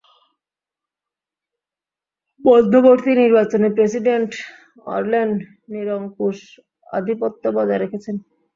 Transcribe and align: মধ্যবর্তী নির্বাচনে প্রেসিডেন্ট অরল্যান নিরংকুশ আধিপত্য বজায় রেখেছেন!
মধ্যবর্তী 2.41 3.11
নির্বাচনে 3.21 3.67
প্রেসিডেন্ট 3.75 4.31
অরল্যান 4.87 5.29
নিরংকুশ 5.71 6.37
আধিপত্য 6.87 7.43
বজায় 7.55 7.81
রেখেছেন! 7.81 8.15